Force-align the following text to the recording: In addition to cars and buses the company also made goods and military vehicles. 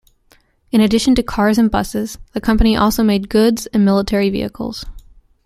In 0.71 0.81
addition 0.81 1.13
to 1.13 1.21
cars 1.21 1.59
and 1.59 1.69
buses 1.69 2.17
the 2.33 2.41
company 2.41 2.75
also 2.75 3.03
made 3.03 3.29
goods 3.29 3.67
and 3.67 3.85
military 3.85 4.31
vehicles. 4.31 4.83